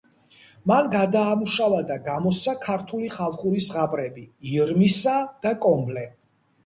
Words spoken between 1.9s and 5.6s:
და გამოსცა ქართული ხალხური ზღაპრები „ირმისა“ და